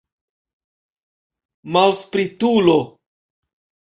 [1.75, 2.79] Malspritulo!